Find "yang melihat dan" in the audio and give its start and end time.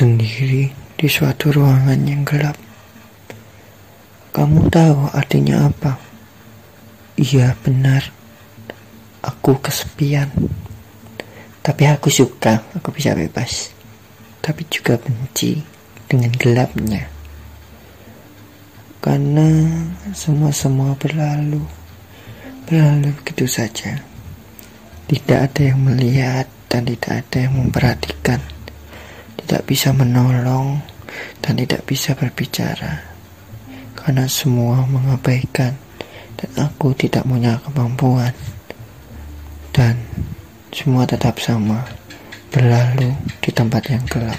25.60-26.88